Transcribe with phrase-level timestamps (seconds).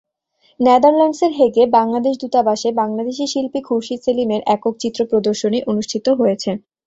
[0.59, 6.51] নেদারল্যান্ডসের হেগে বাংলাদেশ দূতাবাসে বাংলাদেশি শিল্পী খুরশীদ সেলিমের একক চিত্র প্রদর্শনী অনুষ্ঠিত হয়েছে।